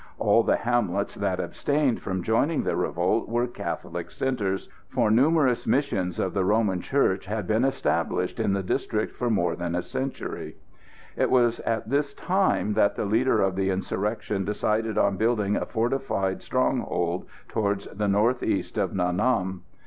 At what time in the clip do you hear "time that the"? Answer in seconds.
12.15-13.05